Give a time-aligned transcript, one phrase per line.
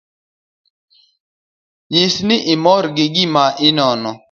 [1.91, 4.11] Nyis ni imor gi gima inono